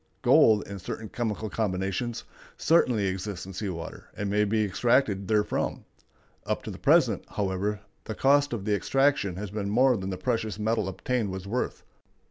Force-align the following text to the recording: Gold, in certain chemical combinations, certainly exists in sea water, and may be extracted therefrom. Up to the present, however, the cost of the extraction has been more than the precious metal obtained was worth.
Gold, 0.23 0.67
in 0.67 0.79
certain 0.79 1.09
chemical 1.09 1.47
combinations, 1.47 2.23
certainly 2.57 3.05
exists 3.05 3.45
in 3.45 3.53
sea 3.53 3.69
water, 3.69 4.07
and 4.17 4.31
may 4.31 4.45
be 4.45 4.63
extracted 4.65 5.27
therefrom. 5.27 5.85
Up 6.43 6.63
to 6.63 6.71
the 6.71 6.79
present, 6.79 7.23
however, 7.29 7.81
the 8.05 8.15
cost 8.15 8.51
of 8.51 8.65
the 8.65 8.73
extraction 8.73 9.35
has 9.35 9.51
been 9.51 9.69
more 9.69 9.95
than 9.95 10.09
the 10.09 10.17
precious 10.17 10.57
metal 10.57 10.87
obtained 10.87 11.29
was 11.29 11.45
worth. 11.45 11.83